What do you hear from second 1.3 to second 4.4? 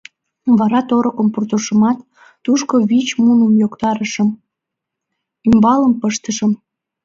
пуртышымат, тушко вич муным йоктарышым,